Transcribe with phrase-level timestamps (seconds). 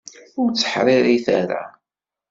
[0.41, 1.61] Ur tteḥṛiṛit ara!